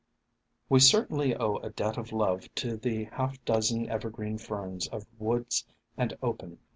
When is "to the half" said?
2.55-3.39